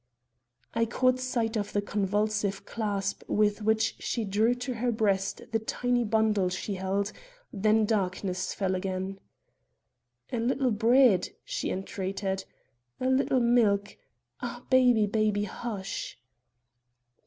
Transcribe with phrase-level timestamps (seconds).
[0.73, 5.59] I caught sight of the convulsive clasp with which she drew to her breast the
[5.59, 7.11] tiny bundle she held,
[7.53, 9.19] then darkness fell again.
[10.31, 12.45] "A little bread," she entreated;
[12.99, 13.95] "a little milk
[14.39, 16.17] ah, baby, baby, hush!"